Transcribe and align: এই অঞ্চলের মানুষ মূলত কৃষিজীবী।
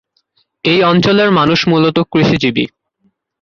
এই 0.65 0.79
অঞ্চলের 0.83 1.29
মানুষ 1.31 1.59
মূলত 1.67 1.97
কৃষিজীবী। 2.11 2.65